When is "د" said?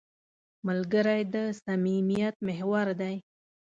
1.33-1.35